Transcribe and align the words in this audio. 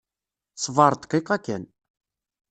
Ṣbeṛ 0.63 0.91
dqiqa 1.01 1.35
kan. 1.45 1.63